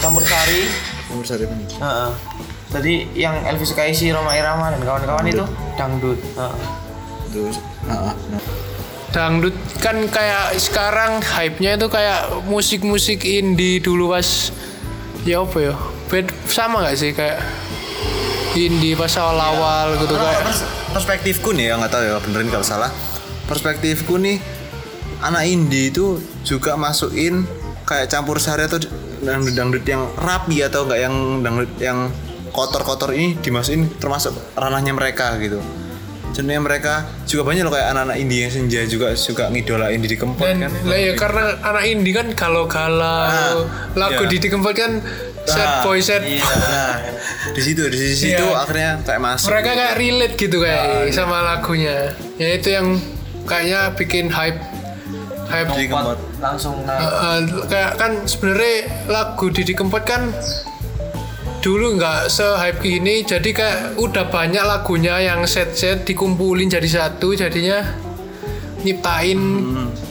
[0.00, 0.64] Campur sari.
[1.12, 1.68] Umur sari mana?
[1.68, 2.10] Heeh.
[2.72, 5.44] Tadi yang Elvi Sukaisi, Roma Irama dan kawan-kawan itu
[5.76, 6.16] dangdut.
[6.16, 6.56] Heeh.
[7.28, 7.60] Terus.
[7.92, 8.14] Ah, ah.
[9.12, 14.48] Dangdut kan kayak sekarang hype-nya itu kayak musik-musik indie dulu pas
[15.28, 15.74] ya apa ya?
[16.08, 17.38] Bed, sama gak sih kayak
[18.56, 22.66] indie pas awal-awal gitu Kalau kayak pers- perspektifku nih ya nggak tahu ya benerin kalau
[22.66, 22.90] salah.
[23.44, 24.38] Perspektifku nih
[25.20, 27.44] anak indie itu juga masukin
[27.84, 28.80] kayak campur sari atau
[29.24, 31.98] dangdut-dangdut yang rapi atau enggak yang dangdut yang
[32.52, 35.58] kotor-kotor ini dimasukin termasuk ranahnya mereka gitu.
[36.34, 36.94] Sebenarnya mereka
[37.30, 40.72] juga banyak loh kayak anak-anak indie yang senja juga suka ngidolain Didi Kempot dan kan.
[40.82, 44.30] lah ya karena anak indie kan galau-galau lagu iya.
[44.34, 44.98] Didi Kempot kan
[45.44, 46.42] sad boy sad Iya.
[46.42, 46.94] Nah,
[47.50, 48.60] di situ di situ Iya.
[48.60, 49.48] akhirnya kayak masuk.
[49.48, 49.78] mereka gitu.
[49.78, 51.96] kayak relate gitu kayak sama lagunya
[52.34, 52.86] ya itu yang
[53.44, 54.60] kayaknya bikin hype
[55.44, 56.18] hype Didi Kempot.
[56.40, 56.98] langsung naik.
[56.98, 58.76] Uh, uh, kayak kan sebenarnya
[59.06, 60.32] lagu Didi Kempot kan
[61.60, 66.84] dulu nggak se hype gini jadi kayak udah banyak lagunya yang set set dikumpulin jadi
[66.84, 67.80] satu jadinya
[68.84, 69.40] nyiptain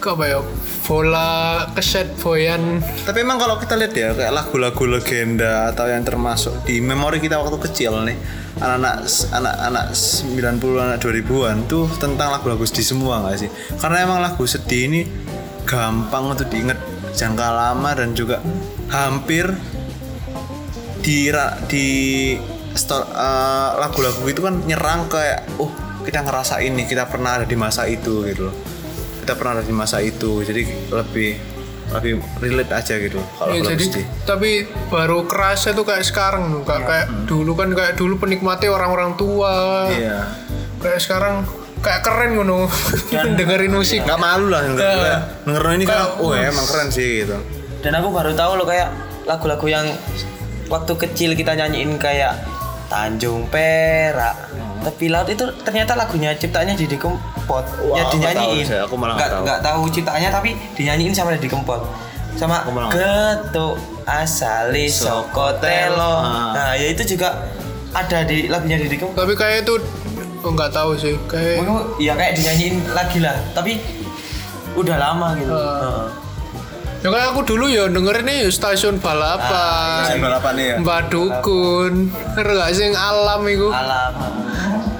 [0.01, 0.39] ke apa ya?
[0.83, 2.83] Bola keset boyan.
[3.07, 7.39] Tapi emang kalau kita lihat ya kayak lagu-lagu legenda atau yang termasuk di memori kita
[7.39, 8.17] waktu kecil nih
[8.59, 13.49] anak-anak anak-anak 90 anak 2000-an tuh tentang lagu-lagu sedih semua nggak sih?
[13.79, 15.01] Karena emang lagu sedih ini
[15.63, 16.75] gampang untuk diingat
[17.15, 18.43] jangka lama dan juga
[18.91, 19.55] hampir
[21.03, 21.31] di
[21.69, 21.87] di
[22.35, 27.87] eh, lagu-lagu itu kan nyerang kayak oh kita ngerasain nih kita pernah ada di masa
[27.87, 28.55] itu gitu loh.
[29.19, 30.61] Kita pernah ada di masa itu jadi
[30.91, 31.31] lebih
[31.83, 36.63] lebih relate aja gitu kalau Ya, jadi sedih tapi baru kerasa tuh kayak sekarang tuh
[36.65, 39.87] kayak, kayak dulu kan kayak dulu penikmatnya orang-orang tua.
[39.87, 40.25] Iya.
[40.79, 41.35] Kayak sekarang
[41.79, 42.65] kayak keren ngono.
[43.37, 44.01] Dengerin musik.
[44.03, 45.17] Nggak malu lah denger Iya.
[45.45, 47.37] denger ini kan Kayak, oh ya emang keren sih gitu.
[47.83, 48.89] Dan aku baru tahu loh kayak
[49.23, 49.85] lagu-lagu yang
[50.67, 52.41] waktu kecil kita nyanyiin kayak
[52.87, 54.35] Tanjung Perak
[54.83, 57.65] tepi laut itu ternyata lagunya ciptanya Didi Kempot.
[57.87, 58.67] Wah, ya dinyanyiin.
[58.67, 59.43] tahu aku malah nggak nggak tahu.
[59.47, 61.81] nggak tahu ciptaannya tapi dinyanyiin sama Didi Kempot.
[62.33, 66.49] Sama Getuk Asali Sokotelo Ah.
[66.51, 67.45] nah ya itu juga
[67.93, 69.15] ada di lagunya Didi Kempot.
[69.15, 69.75] Tapi kayak itu
[70.43, 73.79] oh, nggak tahu sih kayak Mungkin ya kayak dinyanyiin lagi lah tapi
[74.75, 75.53] udah lama gitu.
[75.53, 75.63] Ah.
[75.79, 76.05] Heeh.
[77.03, 80.07] ya kayak aku dulu ya dengerinnya ya stasiun balapan.
[80.07, 81.93] Saya balapan nih ya Mbak Dukun.
[82.39, 83.67] Ngerti gak alam itu?
[83.69, 84.13] Alam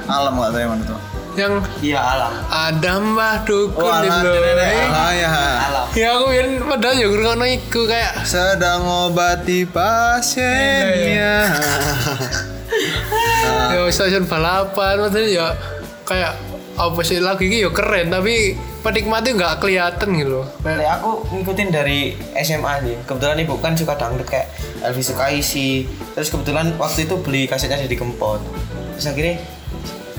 [0.07, 0.99] alam nggak yang mana tuh?
[1.33, 2.31] Yang iya alam.
[2.51, 4.29] Ada Mbah Dukun oh alam itu
[4.93, 5.29] ah ya
[5.65, 11.35] alam ya aku yang padahal ya ngerti iku kayak sedang ngobati pasiennya.
[13.73, 15.47] Ya stasiun balapan maksudnya ya
[16.05, 16.33] kayak
[16.73, 20.45] apa sih lagu ini ya keren tapi penikmatnya nggak kelihatan gitu loh.
[20.65, 22.95] Kayak aku ngikutin dari SMA nih.
[23.05, 24.49] Kebetulan ibu kan suka dangdut kayak
[24.81, 25.85] Elvi Sukaisi.
[26.17, 28.41] Terus kebetulan waktu itu beli kasetnya jadi Kempot.
[28.97, 29.35] Terus akhirnya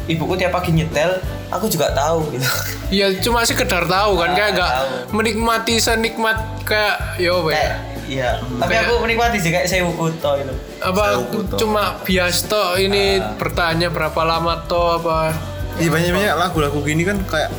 [0.07, 1.17] ibuku tiap pagi nyetel,
[1.49, 2.45] aku juga tahu gitu.
[2.93, 4.73] ya cuma sekedar tahu kan Ah, kayak nggak
[5.11, 7.73] menikmati senikmat kayak ya apa ya kayak
[8.05, 8.31] iya.
[8.37, 10.53] Tapi Kayak- aku menikmati sih kayak Sewu Kuto itu.
[10.79, 11.57] apa Kuto.
[11.57, 15.33] cuma bias toh ini bertanya berapa lama toh apa
[15.75, 17.51] Iya banyak banyak lagu-lagu gini kan kayak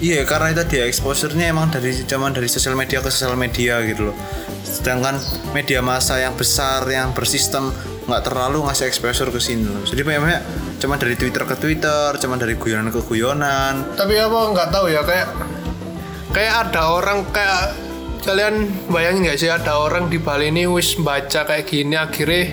[0.00, 4.08] Iya karena itu dia exposure-nya emang dari zaman dari sosial media ke sosial media gitu
[4.08, 4.16] loh.
[4.62, 5.20] Sedangkan
[5.52, 7.68] media massa yang besar yang bersistem
[8.10, 9.86] nggak terlalu ngasih exposure ke sini loh.
[9.86, 10.42] Jadi banyak banyak
[10.82, 13.94] cuma dari Twitter ke Twitter, cuma dari guyonan ke guyonan.
[13.94, 15.28] tapi apa nggak tahu ya kayak
[16.34, 17.74] kayak ada orang kayak
[18.22, 22.52] kalian bayangin nggak sih ada orang di Bali ini wis baca kayak gini akhirnya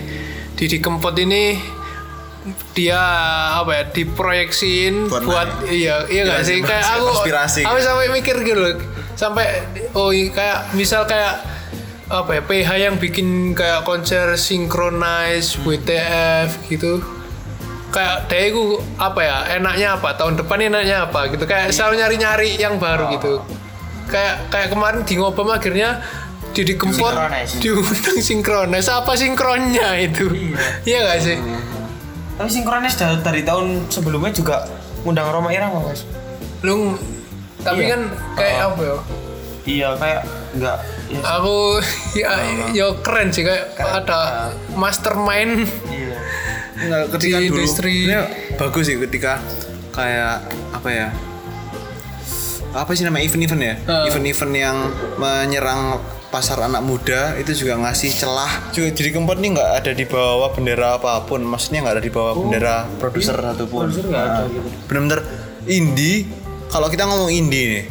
[0.58, 1.60] Didi Kempot ini
[2.72, 3.02] dia
[3.60, 7.62] apa ya diproyeksiin Buat buat, iya iya nggak sih kayak aku konspirasi.
[7.68, 8.76] aku sampai mikir gitu loh
[9.20, 9.46] sampai
[9.98, 11.44] oh iya, kayak misal kayak
[12.08, 17.04] apa ya PH yang bikin kayak konser synchronize WTF gitu.
[17.92, 21.44] Kayak dia itu apa ya enaknya apa tahun depan enaknya apa gitu.
[21.44, 23.44] Kayak selalu nyari-nyari yang baru gitu.
[24.08, 26.00] Kayak kayak kemarin di ngobam akhirnya
[26.56, 27.12] Didi Kempot
[27.60, 30.32] diundang sinkronis apa sinkronnya itu?
[30.88, 31.00] Iya.
[31.12, 31.38] Gak sih?
[32.40, 34.64] Tapi sinkronis dari, dari tahun sebelumnya juga
[35.04, 36.08] ngundang Roma Irama mas.
[36.66, 36.98] lu
[37.62, 37.94] tapi Iya.
[37.94, 38.02] kan
[38.34, 38.98] kayak apa ya?
[39.68, 40.22] Iya kayak
[40.58, 40.78] enggak.
[41.08, 41.56] Ya, aku
[42.14, 42.30] ya,
[42.74, 46.18] ya keren sih kayak ada mastermind iya.
[46.78, 47.96] Nggak, ketika Di dulu industri.
[48.54, 49.40] bagus sih ketika
[49.90, 51.08] kayak apa ya
[52.70, 54.06] apa sih nama event-event ya Uh.
[54.06, 54.78] event-event yang
[55.16, 60.04] menyerang pasar anak muda itu juga ngasih celah juga jadi keempat nih nggak ada di
[60.04, 64.36] bawah bendera apa pun maksudnya nggak ada di bawah bendera produser satupun Produser nggak ada
[64.38, 64.68] Nah, gitu.
[64.86, 65.20] bener-bener
[65.66, 66.28] indie
[66.68, 67.84] kalau kita ngomong indie nih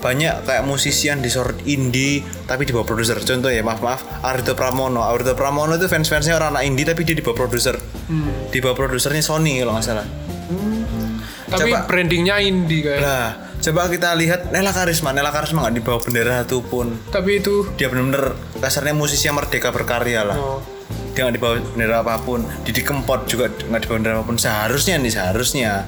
[0.00, 3.20] banyak kayak musisi yang disorot indie tapi di bawah produser.
[3.20, 5.04] Contoh ya maaf maaf Arito Pramono.
[5.04, 7.76] Arito Pramono itu fans fansnya orang anak indie tapi dia di bawah produser.
[8.50, 10.06] Di bawah produsernya Sony kalau nggak salah.
[11.50, 11.86] Tapi Coba.
[11.86, 13.00] brandingnya indie kayak.
[13.04, 13.26] Nah
[13.60, 15.12] coba kita lihat Nela Karisma.
[15.12, 19.68] Nela Karisma nggak di bawah bendera satupun tapi itu dia bener-bener kasarnya musisi yang merdeka
[19.68, 20.36] berkarya lah.
[20.40, 20.64] Oh,
[21.12, 22.40] dia nggak di bawah bendera apa pun.
[22.64, 24.38] Didi Kempot juga nggak di bawah bendera apa pun.
[24.40, 25.84] Seharusnya nih seharusnya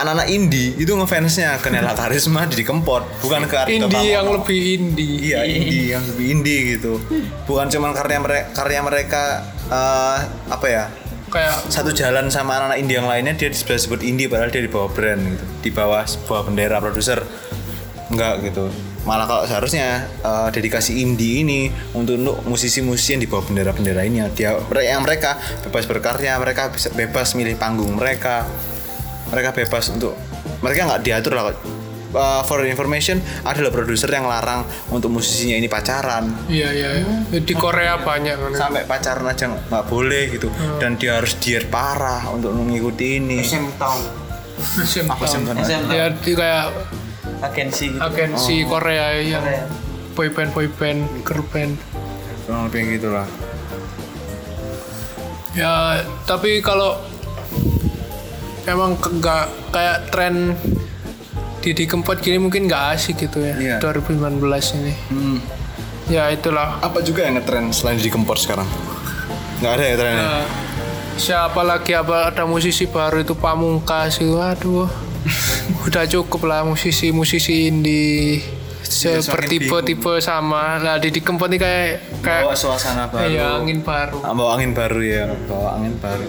[0.00, 3.04] anak-anak indie itu ngefansnya ke Nela Karisma Didi Kempot.
[3.20, 4.40] Bukan ke Ardhito indie yang Pramono.
[4.40, 5.14] lebih indie.
[5.28, 6.92] Iya indie yang lebih indie gitu.
[7.44, 9.22] Bukan cuman karya mereka karya mereka
[9.68, 10.84] eh, apa ya?
[11.30, 14.72] Kayak satu jalan sama anak-anak indie yang lainnya dia disebut sebut indie padahal dia di
[14.72, 15.44] bawah brand gitu.
[15.68, 17.20] Di bawah sebuah bendera produser.
[18.10, 18.66] Enggak gitu.
[19.06, 24.24] Malah kalau seharusnya eh, dedikasi indie ini untuk untuk musisi-musisi yang di bawah bendera-bendera ini.
[24.32, 28.48] Dia yang mereka bebas berkarya mereka bisa bebas milih panggung mereka
[29.30, 30.14] mereka bebas untuk
[30.60, 31.54] mereka nggak diatur lah
[32.10, 37.38] Uh, for information adalah produser yang larang untuk musisinya ini pacaran iya iya iya.
[37.38, 40.50] di Korea banyak kan sampai pacaran aja nggak boleh gitu
[40.82, 44.02] dan dia harus diet parah untuk mengikuti ini SM Town.
[44.82, 45.54] SM Town.
[45.62, 46.66] SM ya di kayak
[47.46, 48.02] agensi gitu.
[48.02, 49.64] agensi Korea yang Korea.
[50.18, 51.78] boyband boyband girl band
[52.42, 53.26] kurang lebih gitu lah
[55.54, 56.98] ya tapi kalau
[58.64, 60.56] emang nggak kayak tren
[61.60, 63.76] Didi Kempot gini mungkin nggak asik gitu ya Iya.
[63.78, 64.40] 2019
[64.76, 64.92] ini.
[66.08, 66.80] Ya itulah.
[66.80, 68.66] Apa juga yang ngetren selain di kempot sekarang?
[69.60, 70.24] Nggak ada ya trennya?
[70.24, 70.44] Eh,
[71.14, 71.92] siapa lagi?
[71.92, 73.32] Apa ada musisi baru itu?
[73.32, 74.88] Pamungkas itu aduh.
[75.86, 78.40] Udah cukup lah musisi-musisi indie.
[78.82, 79.84] Seperti bingung.
[79.84, 80.80] tipe sama.
[80.80, 83.30] Lah Didi Kempot ini kayak kayak bawa suasana baru.
[83.30, 84.18] ya angin baru.
[84.24, 86.26] Ah, bawa angin baru ya bawa angin baru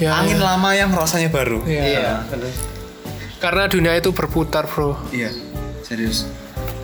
[0.00, 0.44] ya, angin ya.
[0.54, 1.62] lama yang rasanya baru.
[1.66, 1.82] Iya.
[1.84, 2.56] Iya, terus.
[3.42, 4.96] karena dunia itu berputar bro.
[5.12, 5.28] Iya
[5.84, 6.24] serius.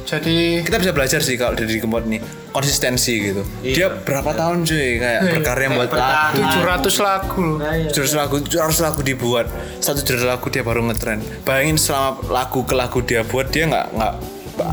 [0.05, 2.19] Jadi kita bisa belajar sih kalau dari kempot nih
[2.51, 3.47] konsistensi gitu.
[3.63, 4.99] Dia berapa tahun cuy?
[4.99, 6.43] Kayak berkarya buat lagu.
[6.91, 7.47] 700 lagu.
[7.63, 7.91] Nah, iya.
[7.95, 9.47] jurus lagu jurus lagu dibuat.
[9.79, 11.23] Satu jurus lagu dia baru ngetren.
[11.47, 14.15] Bayangin selama lagu ke lagu dia buat dia nggak nggak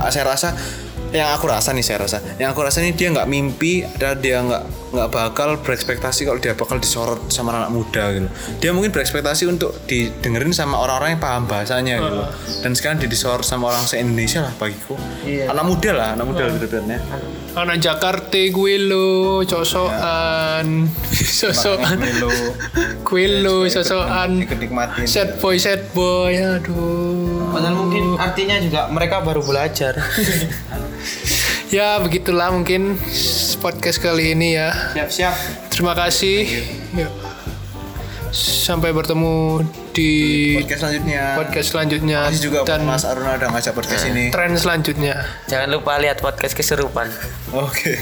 [0.10, 0.58] saya rasa
[1.12, 2.18] yang aku rasa nih saya rasa.
[2.40, 6.56] Yang aku rasa ini dia nggak mimpi dan dia nggak nggak bakal berekspektasi kalau dia
[6.56, 8.28] bakal disorot sama anak muda gitu.
[8.64, 12.24] Dia mungkin berekspektasi untuk didengerin sama orang-orang yang paham bahasanya gitu.
[12.64, 14.96] Dan sekarang dia disorot sama orang se Indonesia lah bagiku.
[15.28, 15.52] Iya.
[15.52, 17.00] anak muda lah anak muda lebih tepatnya
[17.58, 20.88] anak Jakarta gue lo cosokan
[21.42, 21.98] sosokan
[23.04, 25.04] gue lo ikut nikmatin.
[25.04, 29.98] Sad boy sad boy aduh Padahal mungkin artinya juga mereka baru belajar.
[31.68, 32.96] ya begitulah mungkin
[33.60, 35.36] podcast kali ini ya Siap-siap.
[35.68, 36.48] terima kasih
[36.96, 37.12] Yuk.
[38.32, 40.12] sampai bertemu di
[40.58, 45.28] podcast selanjutnya podcast selanjutnya Makasih juga dan Mas Aruna udah ngajak podcast ini tren selanjutnya
[45.48, 47.12] Jangan lupa lihat podcast keserupan.
[47.52, 47.94] oke